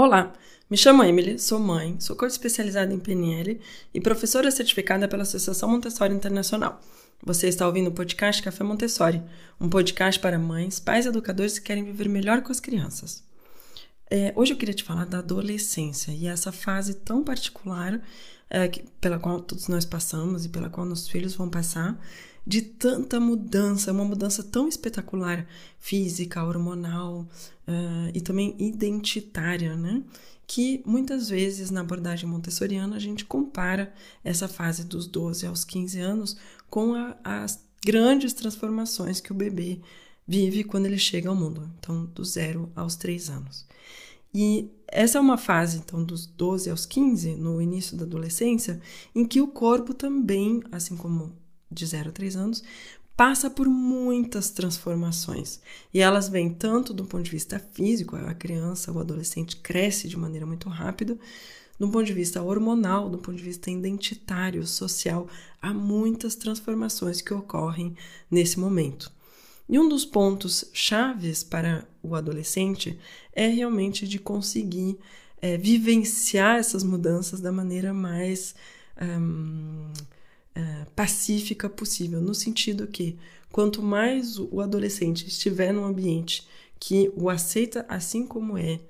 Olá, 0.00 0.32
me 0.70 0.76
chamo 0.76 1.02
Emily, 1.02 1.40
sou 1.40 1.58
mãe, 1.58 1.98
sou 1.98 2.14
coach 2.14 2.30
especializada 2.30 2.94
em 2.94 3.00
PNL 3.00 3.60
e 3.92 4.00
professora 4.00 4.48
certificada 4.48 5.08
pela 5.08 5.24
Associação 5.24 5.68
Montessori 5.68 6.14
Internacional. 6.14 6.80
Você 7.20 7.48
está 7.48 7.66
ouvindo 7.66 7.88
o 7.88 7.92
podcast 7.92 8.40
Café 8.40 8.62
Montessori, 8.62 9.20
um 9.60 9.68
podcast 9.68 10.20
para 10.20 10.38
mães, 10.38 10.78
pais 10.78 11.04
e 11.04 11.08
educadores 11.08 11.58
que 11.58 11.64
querem 11.64 11.82
viver 11.82 12.08
melhor 12.08 12.42
com 12.42 12.52
as 12.52 12.60
crianças. 12.60 13.24
É, 14.08 14.32
hoje 14.36 14.52
eu 14.52 14.56
queria 14.56 14.72
te 14.72 14.84
falar 14.84 15.04
da 15.04 15.18
adolescência 15.18 16.12
e 16.12 16.28
essa 16.28 16.52
fase 16.52 16.94
tão 16.94 17.24
particular 17.24 18.00
é, 18.48 18.68
que, 18.68 18.84
pela 19.00 19.18
qual 19.18 19.40
todos 19.40 19.66
nós 19.66 19.84
passamos 19.84 20.44
e 20.44 20.48
pela 20.48 20.70
qual 20.70 20.86
nossos 20.86 21.08
filhos 21.08 21.34
vão 21.34 21.50
passar, 21.50 22.00
de 22.48 22.62
tanta 22.62 23.20
mudança, 23.20 23.92
uma 23.92 24.06
mudança 24.06 24.42
tão 24.42 24.66
espetacular, 24.66 25.46
física, 25.78 26.42
hormonal 26.42 27.28
uh, 27.68 28.10
e 28.14 28.22
também 28.22 28.56
identitária, 28.58 29.76
né? 29.76 30.02
Que 30.46 30.82
muitas 30.86 31.28
vezes 31.28 31.70
na 31.70 31.82
abordagem 31.82 32.26
montessoriana 32.26 32.96
a 32.96 32.98
gente 32.98 33.26
compara 33.26 33.92
essa 34.24 34.48
fase 34.48 34.84
dos 34.84 35.06
12 35.06 35.46
aos 35.46 35.62
15 35.62 36.00
anos 36.00 36.38
com 36.70 36.94
a, 36.94 37.18
as 37.22 37.62
grandes 37.84 38.32
transformações 38.32 39.20
que 39.20 39.30
o 39.30 39.34
bebê 39.34 39.82
vive 40.26 40.64
quando 40.64 40.86
ele 40.86 40.96
chega 40.96 41.28
ao 41.28 41.36
mundo, 41.36 41.70
então 41.78 42.06
do 42.06 42.24
zero 42.24 42.72
aos 42.74 42.96
3 42.96 43.28
anos. 43.28 43.66
E 44.32 44.70
essa 44.86 45.18
é 45.18 45.20
uma 45.20 45.36
fase, 45.36 45.78
então, 45.78 46.02
dos 46.02 46.26
12 46.26 46.70
aos 46.70 46.86
15, 46.86 47.34
no 47.34 47.60
início 47.60 47.94
da 47.94 48.04
adolescência, 48.04 48.80
em 49.14 49.26
que 49.26 49.40
o 49.42 49.48
corpo 49.48 49.92
também, 49.92 50.62
assim 50.72 50.96
como 50.96 51.36
de 51.70 51.86
0 51.86 52.10
a 52.10 52.12
3 52.12 52.36
anos, 52.36 52.62
passa 53.16 53.50
por 53.50 53.68
muitas 53.68 54.50
transformações. 54.50 55.60
E 55.92 56.00
elas 56.00 56.28
vêm 56.28 56.50
tanto 56.50 56.94
do 56.94 57.04
ponto 57.04 57.24
de 57.24 57.30
vista 57.30 57.58
físico, 57.72 58.14
a 58.14 58.32
criança, 58.32 58.92
o 58.92 59.00
adolescente 59.00 59.56
cresce 59.56 60.06
de 60.06 60.16
maneira 60.16 60.46
muito 60.46 60.68
rápida, 60.68 61.18
do 61.78 61.88
ponto 61.88 62.04
de 62.04 62.12
vista 62.12 62.42
hormonal, 62.42 63.08
do 63.08 63.18
ponto 63.18 63.36
de 63.36 63.42
vista 63.42 63.70
identitário, 63.70 64.66
social, 64.66 65.28
há 65.60 65.72
muitas 65.72 66.34
transformações 66.34 67.20
que 67.20 67.34
ocorrem 67.34 67.96
nesse 68.30 68.58
momento. 68.58 69.10
E 69.68 69.78
um 69.78 69.88
dos 69.88 70.04
pontos 70.04 70.64
chaves 70.72 71.42
para 71.42 71.86
o 72.02 72.14
adolescente 72.14 72.98
é 73.32 73.48
realmente 73.48 74.08
de 74.08 74.18
conseguir 74.18 74.96
é, 75.42 75.56
vivenciar 75.56 76.56
essas 76.56 76.82
mudanças 76.82 77.40
da 77.40 77.52
maneira 77.52 77.92
mais 77.92 78.54
um, 79.00 79.92
pacífica 80.98 81.70
possível, 81.70 82.20
no 82.20 82.34
sentido 82.34 82.88
que 82.88 83.16
quanto 83.52 83.80
mais 83.80 84.36
o 84.36 84.60
adolescente 84.60 85.28
estiver 85.28 85.72
num 85.72 85.84
ambiente 85.84 86.44
que 86.80 87.12
o 87.14 87.30
aceita 87.30 87.86
assim 87.88 88.26
como 88.26 88.58
é, 88.58 88.80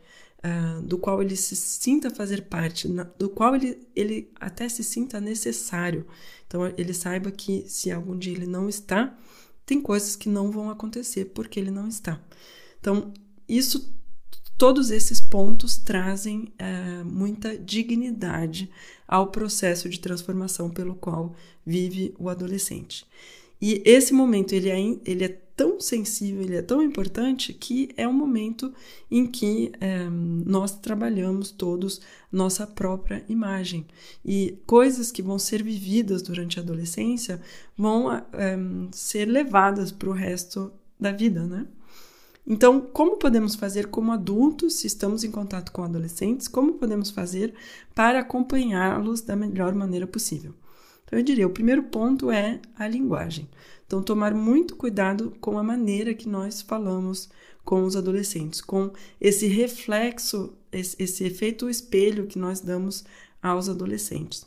uh, 0.43 0.81
do 0.81 0.97
qual 0.97 1.21
ele 1.21 1.37
se 1.37 1.55
sinta 1.55 2.11
fazer 2.11 2.45
parte, 2.45 2.89
na, 2.89 3.03
do 3.03 3.29
qual 3.29 3.55
ele, 3.55 3.87
ele 3.95 4.33
até 4.41 4.71
se 4.71 4.83
sinta 4.83 5.21
necessário. 5.21 6.07
Então, 6.47 6.73
ele 6.79 6.95
saiba 6.95 7.31
que 7.31 7.67
se 7.69 7.93
algum 7.93 8.17
dia 8.17 8.33
ele 8.33 8.47
não 8.47 8.71
está, 8.71 9.15
tem 9.67 9.79
coisas 9.79 10.17
que 10.17 10.31
não 10.31 10.51
vão 10.51 10.71
acontecer 10.71 11.27
porque 11.27 11.61
ele 11.61 11.71
não 11.71 11.89
está. 11.89 12.19
Então, 12.81 13.13
isso 13.47 13.95
Todos 14.59 14.91
esses 14.91 15.21
pontos 15.21 15.77
trazem 15.77 16.53
é, 16.59 17.05
muita 17.05 17.57
dignidade 17.57 18.69
ao 19.07 19.29
processo 19.29 19.89
de 19.89 20.01
transformação 20.01 20.69
pelo 20.69 20.97
qual 20.97 21.37
vive 21.65 22.13
o 22.19 22.29
adolescente. 22.29 23.07
E 23.63 23.81
esse 23.85 24.13
momento 24.13 24.53
ele 24.53 24.69
é, 24.69 24.81
ele 25.05 25.25
é 25.25 25.29
tão 25.55 25.81
sensível, 25.81 26.43
ele 26.43 26.57
é 26.57 26.63
tão 26.63 26.83
importante 26.83 27.53
que 27.53 27.91
é 27.97 28.07
um 28.07 28.13
momento 28.13 28.73
em 29.09 29.29
que 29.29 29.71
é, 29.81 30.09
nós 30.11 30.73
trabalhamos 30.77 31.53
todos 31.53 32.01
nossa 32.31 32.67
própria 32.67 33.25
imagem. 33.29 33.87
E 34.25 34.59
coisas 34.67 35.13
que 35.13 35.23
vão 35.23 35.39
ser 35.39 35.63
vividas 35.63 36.21
durante 36.21 36.59
a 36.59 36.63
adolescência 36.63 37.41
vão 37.77 38.13
é, 38.13 38.25
ser 38.91 39.27
levadas 39.27 39.93
para 39.93 40.09
o 40.09 40.13
resto 40.13 40.73
da 40.99 41.13
vida, 41.13 41.45
né? 41.47 41.65
Então, 42.51 42.81
como 42.81 43.19
podemos 43.19 43.55
fazer 43.55 43.89
como 43.89 44.11
adultos, 44.11 44.77
se 44.77 44.87
estamos 44.87 45.23
em 45.23 45.31
contato 45.31 45.71
com 45.71 45.83
adolescentes, 45.83 46.49
como 46.49 46.73
podemos 46.73 47.11
fazer 47.11 47.53
para 47.95 48.21
acompanhá-los 48.21 49.21
da 49.21 49.37
melhor 49.37 49.75
maneira 49.75 50.07
possível? 50.07 50.55
Então, 51.05 51.19
eu 51.19 51.23
diria: 51.23 51.47
o 51.47 51.53
primeiro 51.53 51.83
ponto 51.83 52.31
é 52.31 52.59
a 52.75 52.89
linguagem. 52.89 53.47
Então, 53.87 54.03
tomar 54.03 54.33
muito 54.33 54.77
cuidado 54.77 55.37
com 55.43 55.59
a 55.59 55.63
maneira 55.63 56.15
que 56.15 56.27
nós 56.27 56.63
falamos 56.63 57.29
com 57.67 57.85
os 57.85 57.95
adolescentes, 57.95 58.63
com 58.63 58.91
esse 59.21 59.47
reflexo, 59.47 60.55
esse, 60.73 60.97
esse 60.99 61.25
efeito 61.25 61.69
espelho 61.69 62.27
que 62.27 62.39
nós 62.39 62.61
damos 62.61 63.05
aos 63.43 63.69
adolescentes. 63.69 64.47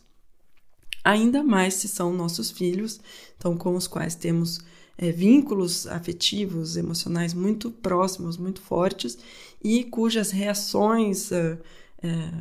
Ainda 1.03 1.43
mais 1.43 1.75
se 1.75 1.87
são 1.87 2.11
nossos 2.11 2.49
filhos, 2.49 2.99
então, 3.37 3.55
com 3.55 3.75
os 3.75 3.85
quais 3.85 4.15
temos 4.15 4.59
é, 4.97 5.11
vínculos 5.11 5.87
afetivos, 5.87 6.77
emocionais 6.77 7.33
muito 7.33 7.71
próximos, 7.71 8.37
muito 8.37 8.61
fortes 8.61 9.17
e 9.63 9.83
cujas 9.83 10.31
reações 10.31 11.31
é, 11.31 11.57
é, 12.03 12.31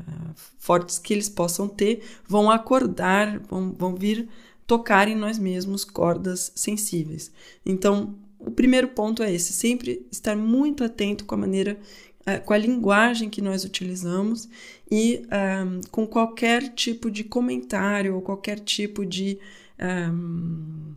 fortes 0.58 0.98
que 0.98 1.12
eles 1.12 1.28
possam 1.28 1.68
ter 1.68 2.02
vão 2.26 2.50
acordar, 2.50 3.38
vão, 3.40 3.72
vão 3.72 3.94
vir 3.94 4.28
tocar 4.66 5.08
em 5.08 5.16
nós 5.16 5.38
mesmos 5.38 5.84
cordas 5.84 6.52
sensíveis. 6.54 7.32
Então, 7.66 8.14
o 8.38 8.50
primeiro 8.50 8.88
ponto 8.88 9.22
é 9.22 9.32
esse: 9.32 9.52
sempre 9.52 10.06
estar 10.10 10.36
muito 10.36 10.84
atento 10.84 11.24
com 11.24 11.34
a 11.34 11.38
maneira, 11.38 11.78
é, 12.24 12.38
com 12.38 12.52
a 12.52 12.58
linguagem 12.58 13.28
que 13.28 13.42
nós 13.42 13.64
utilizamos 13.64 14.48
e 14.90 15.22
um, 15.26 15.80
com 15.90 16.06
qualquer 16.06 16.68
tipo 16.74 17.10
de 17.10 17.24
comentário 17.24 18.14
ou 18.14 18.22
qualquer 18.22 18.60
tipo 18.60 19.04
de 19.04 19.38
um, 19.78 20.94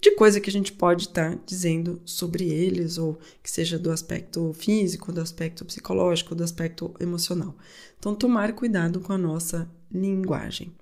de 0.00 0.12
coisa 0.12 0.40
que 0.40 0.48
a 0.48 0.52
gente 0.52 0.72
pode 0.72 1.04
estar 1.04 1.32
tá 1.34 1.42
dizendo 1.44 2.00
sobre 2.04 2.48
eles, 2.48 2.98
ou 2.98 3.18
que 3.42 3.50
seja 3.50 3.78
do 3.78 3.90
aspecto 3.90 4.52
físico, 4.52 5.12
do 5.12 5.20
aspecto 5.20 5.64
psicológico, 5.64 6.34
do 6.34 6.44
aspecto 6.44 6.94
emocional. 7.00 7.54
Então, 7.98 8.14
tomar 8.14 8.52
cuidado 8.52 9.00
com 9.00 9.12
a 9.12 9.18
nossa 9.18 9.68
linguagem. 9.90 10.72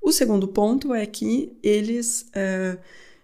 O 0.00 0.12
segundo 0.12 0.48
ponto 0.48 0.92
é 0.92 1.06
que 1.06 1.56
eles 1.62 2.26
uh, 2.30 2.78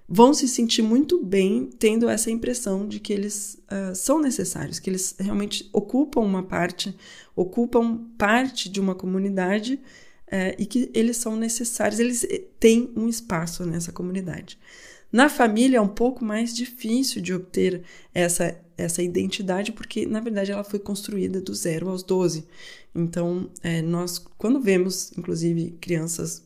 vão 0.09 0.33
se 0.33 0.49
sentir 0.49 0.81
muito 0.81 1.22
bem 1.22 1.69
tendo 1.78 2.09
essa 2.09 2.31
impressão 2.31 2.87
de 2.87 2.99
que 2.99 3.12
eles 3.12 3.60
uh, 3.65 3.95
são 3.95 4.21
necessários, 4.21 4.78
que 4.78 4.89
eles 4.89 5.15
realmente 5.19 5.69
ocupam 5.72 6.21
uma 6.21 6.43
parte, 6.43 6.97
ocupam 7.37 7.99
parte 8.16 8.71
de 8.71 8.81
uma 8.81 8.95
comunidade 8.95 9.75
uh, 10.28 10.55
e 10.56 10.65
que 10.65 10.91
eles 10.95 11.19
são 11.19 11.37
necessários, 11.37 12.00
eles 12.00 12.27
têm 12.59 12.91
um 12.97 13.09
espaço 13.09 13.66
nessa 13.66 13.93
comunidade. 13.93 14.59
Na 15.11 15.29
família 15.29 15.79
é 15.79 15.81
um 15.81 15.89
pouco 15.89 16.25
mais 16.25 16.55
difícil 16.55 17.23
de 17.23 17.33
obter 17.33 17.83
essa, 18.13 18.59
essa 18.77 19.03
identidade, 19.03 19.73
porque 19.73 20.07
na 20.07 20.21
verdade 20.21 20.53
ela 20.53 20.65
foi 20.65 20.79
construída 20.79 21.41
do 21.41 21.55
zero 21.55 21.89
aos 21.89 22.03
12. 22.03 22.47
Então, 22.95 23.51
é, 23.63 23.81
nós, 23.81 24.19
quando 24.37 24.61
vemos, 24.61 25.13
inclusive, 25.17 25.77
crianças 25.81 26.43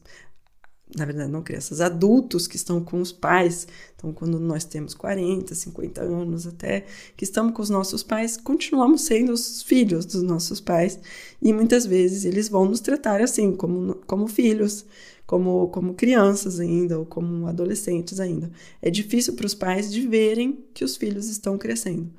na 0.97 1.05
verdade, 1.05 1.31
não 1.31 1.43
crianças, 1.43 1.81
adultos 1.81 2.47
que 2.47 2.56
estão 2.56 2.83
com 2.83 3.00
os 3.00 3.12
pais. 3.12 3.67
Então, 3.97 4.12
quando 4.12 4.39
nós 4.39 4.65
temos 4.65 4.94
40, 4.94 5.55
50 5.55 6.03
anos 6.03 6.47
até, 6.47 6.84
que 7.17 7.25
estamos 7.25 7.55
com 7.55 7.62
os 7.62 7.71
nossos 7.71 8.03
pais, 8.03 8.37
continuamos 8.37 9.03
sendo 9.03 9.33
os 9.33 9.62
filhos 9.62 10.05
dos 10.05 10.23
nossos 10.23 10.61
pais. 10.61 10.99
E 11.41 11.53
muitas 11.53 11.87
vezes 11.87 12.25
eles 12.25 12.49
vão 12.49 12.67
nos 12.67 12.81
tratar 12.81 13.21
assim, 13.23 13.53
como, 13.56 13.94
como 14.06 14.27
filhos 14.27 14.84
como, 15.32 15.69
como 15.69 15.94
crianças 15.94 16.60
ainda 16.60 16.98
ou 16.98 17.06
como 17.06 17.47
adolescentes 17.47 18.20
ainda. 18.20 18.50
É 18.82 18.91
difícil 18.91 19.32
para 19.32 19.47
os 19.47 19.54
pais 19.54 19.91
de 19.91 20.06
verem 20.06 20.62
que 20.75 20.84
os 20.84 20.94
filhos 20.94 21.26
estão 21.26 21.56
crescendo. 21.56 22.12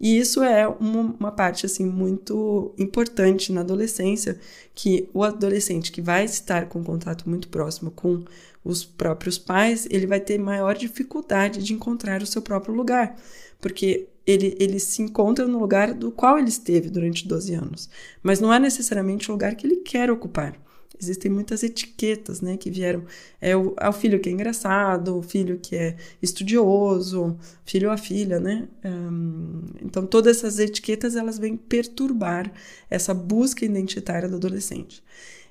E 0.00 0.18
isso 0.18 0.42
é 0.42 0.66
uma, 0.66 1.14
uma, 1.16 1.30
parte 1.30 1.64
assim 1.64 1.86
muito 1.86 2.74
importante 2.76 3.52
na 3.52 3.60
adolescência, 3.60 4.36
que 4.74 5.08
o 5.14 5.22
adolescente 5.22 5.92
que 5.92 6.02
vai 6.02 6.24
estar 6.24 6.68
com 6.68 6.82
contato 6.82 7.30
muito 7.30 7.46
próximo 7.46 7.88
com 7.92 8.24
os 8.64 8.84
próprios 8.84 9.38
pais, 9.38 9.86
ele 9.88 10.04
vai 10.08 10.18
ter 10.18 10.36
maior 10.36 10.74
dificuldade 10.74 11.62
de 11.62 11.72
encontrar 11.72 12.20
o 12.20 12.26
seu 12.26 12.42
próprio 12.42 12.74
lugar, 12.74 13.16
porque 13.60 14.08
ele, 14.26 14.56
ele 14.58 14.80
se 14.80 15.02
encontra 15.02 15.46
no 15.46 15.60
lugar 15.60 15.94
do 15.94 16.10
qual 16.10 16.36
ele 16.36 16.48
esteve 16.48 16.90
durante 16.90 17.28
12 17.28 17.54
anos, 17.54 17.88
mas 18.24 18.40
não 18.40 18.52
é 18.52 18.58
necessariamente 18.58 19.30
o 19.30 19.34
lugar 19.34 19.54
que 19.54 19.68
ele 19.68 19.76
quer 19.76 20.10
ocupar. 20.10 20.65
Existem 21.00 21.30
muitas 21.30 21.62
etiquetas, 21.62 22.40
né, 22.40 22.56
que 22.56 22.70
vieram. 22.70 23.04
É 23.40 23.56
o, 23.56 23.74
é 23.78 23.88
o 23.88 23.92
filho 23.92 24.18
que 24.18 24.28
é 24.28 24.32
engraçado, 24.32 25.18
o 25.18 25.22
filho 25.22 25.58
que 25.58 25.76
é 25.76 25.96
estudioso, 26.22 27.38
filho 27.64 27.88
ou 27.88 27.94
a 27.94 27.98
filha, 27.98 28.40
né? 28.40 28.68
Um, 28.84 29.62
então, 29.82 30.06
todas 30.06 30.38
essas 30.38 30.58
etiquetas, 30.58 31.14
elas 31.14 31.38
vêm 31.38 31.56
perturbar 31.56 32.50
essa 32.88 33.12
busca 33.12 33.64
identitária 33.64 34.28
do 34.28 34.36
adolescente. 34.36 35.02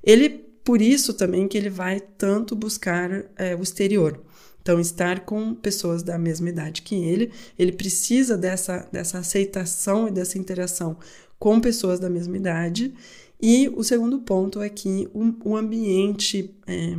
Ele, 0.04 0.30
por 0.30 0.82
isso 0.82 1.14
também 1.14 1.48
que 1.48 1.58
ele 1.58 1.70
vai 1.70 2.00
tanto 2.00 2.56
buscar 2.56 3.26
é, 3.36 3.56
o 3.56 3.62
exterior. 3.62 4.20
Então, 4.62 4.80
estar 4.80 5.20
com 5.20 5.54
pessoas 5.54 6.02
da 6.02 6.18
mesma 6.18 6.50
idade 6.50 6.82
que 6.82 6.96
ele, 6.96 7.32
ele 7.58 7.72
precisa 7.72 8.36
dessa, 8.36 8.88
dessa 8.92 9.20
aceitação 9.20 10.08
e 10.08 10.12
dessa 10.12 10.40
interação 10.40 10.98
com 11.38 11.60
pessoas 11.60 12.00
da 12.00 12.10
mesma 12.10 12.36
idade 12.38 12.94
E 13.42 13.70
o 13.70 13.84
segundo 13.84 14.20
ponto 14.20 14.62
é 14.62 14.70
que 14.70 15.10
o, 15.14 15.50
o 15.50 15.58
ambiente 15.58 16.56
é, 16.68 16.96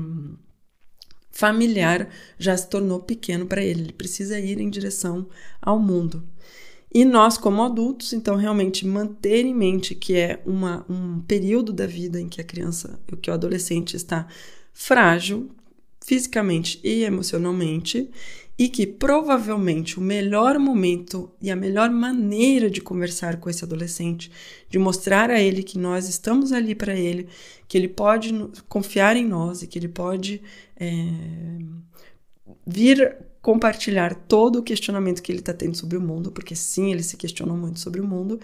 familiar 1.31 2.09
já 2.39 2.57
se 2.57 2.69
tornou 2.69 3.01
pequeno 3.01 3.47
para 3.47 3.63
ele, 3.63 3.83
ele 3.83 3.93
precisa 3.93 4.39
ir 4.39 4.61
em 4.61 4.71
direção 4.71 5.29
ao 5.61 5.79
mundo. 5.79 6.23
E 6.93 7.05
nós, 7.05 7.37
como 7.37 7.63
adultos, 7.63 8.13
então, 8.13 8.37
realmente 8.37 8.87
manter 8.87 9.45
em 9.45 9.55
mente 9.55 9.95
que 9.95 10.17
é 10.17 10.43
uma, 10.47 10.85
um 10.89 11.21
período 11.21 11.73
da 11.73 11.87
vida 11.87 12.19
em 12.21 12.29
que 12.29 12.41
a 12.41 12.45
criança, 12.45 12.99
que 13.21 13.31
o 13.31 13.35
adolescente 13.35 13.97
está 13.97 14.27
frágil, 14.73 15.51
fisicamente 16.03 16.81
e 16.83 17.03
emocionalmente, 17.03 18.11
e 18.59 18.69
que 18.69 18.87
provavelmente 18.87 19.99
o 19.99 20.03
melhor 20.03 20.59
momento 20.59 21.31
e 21.41 21.51
a 21.51 21.57
melhor 21.57 21.91
maneira 21.91 22.71
de 22.71 22.81
conversar 22.81 23.37
com 23.39 23.51
esse 23.51 23.63
adolescente, 23.63 24.31
de 24.69 24.79
mostrar 24.79 25.31
a 25.31 25.41
ele 25.41 25.63
que 25.63 25.79
nós 25.79 26.09
estamos 26.09 26.53
ali 26.53 26.75
para 26.75 26.95
ele, 26.95 27.29
que 27.69 27.77
ele 27.77 27.89
pode 27.89 28.33
confiar 28.69 29.17
em 29.17 29.27
nós 29.27 29.63
e 29.63 29.67
que 29.67 29.79
ele 29.79 29.89
pode 29.89 30.41
é, 30.77 30.89
vir 32.67 33.17
compartilhar 33.43 34.13
todo 34.13 34.59
o 34.59 34.63
questionamento 34.63 35.23
que 35.23 35.31
ele 35.31 35.39
está 35.39 35.53
tendo 35.53 35.77
sobre 35.77 35.97
o 35.97 36.01
mundo, 36.01 36.33
porque 36.33 36.57
sim, 36.57 36.91
ele 36.91 37.03
se 37.03 37.17
questionou 37.17 37.57
muito 37.57 37.79
sobre 37.79 38.01
o 38.01 38.07
mundo, 38.07 38.41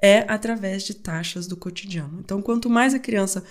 é 0.00 0.24
através 0.28 0.84
de 0.84 0.94
taxas 0.94 1.46
do 1.46 1.56
cotidiano. 1.56 2.20
Então, 2.20 2.40
quanto 2.40 2.70
mais 2.70 2.94
a 2.94 2.98
criança 2.98 3.42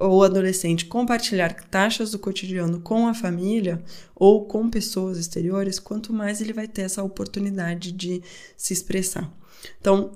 ou 0.00 0.24
adolescente 0.24 0.86
compartilhar 0.86 1.54
taxas 1.68 2.10
do 2.10 2.18
cotidiano 2.18 2.80
com 2.80 3.06
a 3.06 3.14
família 3.14 3.82
ou 4.14 4.46
com 4.46 4.68
pessoas 4.68 5.18
exteriores, 5.18 5.78
quanto 5.78 6.12
mais 6.12 6.40
ele 6.40 6.52
vai 6.52 6.66
ter 6.66 6.82
essa 6.82 7.02
oportunidade 7.02 7.92
de 7.92 8.22
se 8.56 8.72
expressar. 8.72 9.32
Então, 9.80 10.12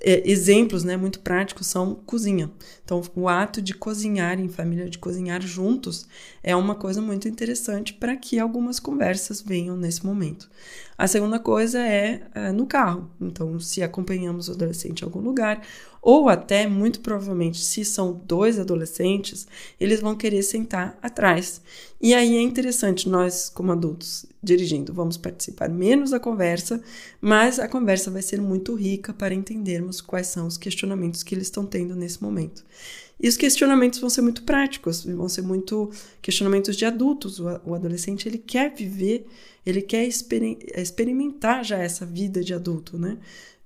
é, 0.00 0.30
exemplos 0.30 0.84
né, 0.84 0.96
muito 0.96 1.20
práticos 1.20 1.66
são 1.66 1.96
cozinha. 2.06 2.50
Então, 2.84 3.02
o 3.16 3.28
ato 3.28 3.60
de 3.60 3.74
cozinhar 3.74 4.38
em 4.38 4.48
família, 4.48 4.88
de 4.88 4.98
cozinhar 4.98 5.42
juntos, 5.42 6.06
é 6.42 6.54
uma 6.54 6.74
coisa 6.74 7.02
muito 7.02 7.28
interessante 7.28 7.92
para 7.92 8.16
que 8.16 8.38
algumas 8.38 8.78
conversas 8.78 9.42
venham 9.42 9.76
nesse 9.76 10.06
momento. 10.06 10.48
A 10.96 11.08
segunda 11.08 11.40
coisa 11.40 11.80
é, 11.80 12.22
é 12.34 12.52
no 12.52 12.66
carro. 12.66 13.10
Então, 13.20 13.58
se 13.58 13.82
acompanhamos 13.82 14.48
o 14.48 14.52
adolescente 14.52 15.00
em 15.00 15.04
algum 15.04 15.20
lugar, 15.20 15.62
ou 16.00 16.28
até, 16.28 16.66
muito 16.66 17.00
provavelmente, 17.00 17.62
se 17.62 17.84
são 17.84 18.20
dois 18.24 18.58
adolescentes, 18.58 19.46
eles 19.80 20.00
vão 20.00 20.16
querer 20.16 20.42
sentar 20.42 20.98
atrás. 21.02 21.60
E 22.00 22.14
aí 22.14 22.36
é 22.36 22.40
interessante, 22.40 23.08
nós, 23.08 23.48
como 23.48 23.72
adultos, 23.72 24.24
dirigindo, 24.42 24.92
vamos 24.92 25.16
participar 25.16 25.68
menos 25.68 26.10
da 26.10 26.20
conversa, 26.20 26.80
mas 27.20 27.58
a 27.58 27.68
conversa 27.68 28.10
vai 28.10 28.22
ser 28.22 28.40
muito 28.40 28.74
rica 28.74 29.12
para 29.12 29.34
entendermos 29.34 30.00
quais 30.00 30.28
são 30.28 30.46
os 30.46 30.56
questionamentos 30.56 31.22
que 31.22 31.34
eles 31.34 31.48
estão 31.48 31.66
tendo 31.66 31.96
nesse 31.96 32.22
momento. 32.22 32.64
E 33.20 33.28
os 33.28 33.36
questionamentos 33.36 33.98
vão 33.98 34.08
ser 34.08 34.22
muito 34.22 34.44
práticos, 34.44 35.04
vão 35.04 35.28
ser 35.28 35.42
muito 35.42 35.90
questionamentos 36.22 36.76
de 36.76 36.84
adultos. 36.84 37.40
O, 37.40 37.74
adolescente 37.74 38.28
ele 38.28 38.38
quer 38.38 38.72
viver, 38.72 39.26
ele 39.66 39.82
quer 39.82 40.06
experimentar 40.06 41.64
já 41.64 41.78
essa 41.78 42.06
vida 42.06 42.44
de 42.44 42.54
adulto, 42.54 42.96
né? 42.96 43.18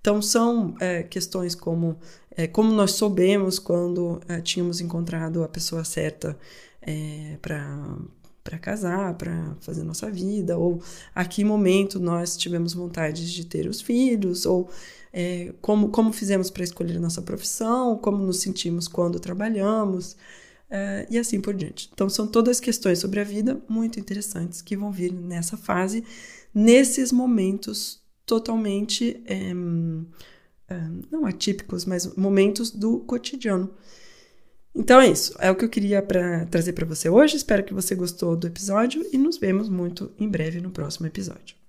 Então 0.02 0.20
são 0.20 0.74
é, 0.80 1.04
questões 1.04 1.54
como 1.54 1.96
é, 2.36 2.46
como 2.46 2.72
nós 2.72 2.92
soubemos 2.92 3.58
quando 3.58 4.20
é, 4.28 4.40
tínhamos 4.40 4.80
encontrado 4.80 5.42
a 5.44 5.48
pessoa 5.48 5.84
certa 5.84 6.36
é, 6.80 7.36
para 7.40 8.58
casar, 8.60 9.14
para 9.14 9.56
fazer 9.60 9.84
nossa 9.84 10.10
vida, 10.10 10.58
ou 10.58 10.82
a 11.14 11.24
que 11.24 11.44
momento 11.44 12.00
nós 12.00 12.36
tivemos 12.36 12.74
vontade 12.74 13.32
de 13.32 13.46
ter 13.46 13.68
os 13.68 13.80
filhos, 13.80 14.44
ou 14.44 14.68
é, 15.12 15.52
como, 15.60 15.90
como 15.90 16.12
fizemos 16.12 16.50
para 16.50 16.64
escolher 16.64 16.98
nossa 16.98 17.22
profissão, 17.22 17.96
como 17.98 18.18
nos 18.18 18.40
sentimos 18.40 18.88
quando 18.88 19.20
trabalhamos, 19.20 20.16
é, 20.70 21.06
e 21.10 21.18
assim 21.18 21.40
por 21.40 21.54
diante. 21.54 21.90
Então, 21.92 22.08
são 22.08 22.26
todas 22.26 22.58
questões 22.58 22.98
sobre 22.98 23.20
a 23.20 23.24
vida 23.24 23.62
muito 23.68 24.00
interessantes 24.00 24.62
que 24.62 24.76
vão 24.76 24.90
vir 24.90 25.12
nessa 25.12 25.56
fase, 25.56 26.02
nesses 26.54 27.12
momentos 27.12 28.01
totalmente. 28.26 29.22
É, 29.26 29.52
não 31.10 31.26
atípicos, 31.26 31.84
mas 31.84 32.14
momentos 32.16 32.70
do 32.70 33.00
cotidiano. 33.00 33.70
Então 34.74 35.00
é 35.00 35.08
isso, 35.08 35.34
é 35.38 35.50
o 35.50 35.54
que 35.54 35.66
eu 35.66 35.68
queria 35.68 36.00
pra, 36.00 36.46
trazer 36.46 36.72
para 36.72 36.86
você 36.86 37.08
hoje. 37.08 37.36
Espero 37.36 37.62
que 37.62 37.74
você 37.74 37.94
gostou 37.94 38.34
do 38.34 38.46
episódio 38.46 39.04
e 39.12 39.18
nos 39.18 39.36
vemos 39.36 39.68
muito 39.68 40.10
em 40.18 40.28
breve 40.28 40.60
no 40.60 40.70
próximo 40.70 41.06
episódio. 41.06 41.61